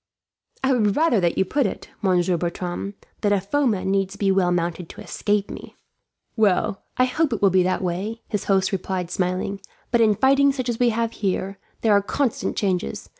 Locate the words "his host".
8.27-8.71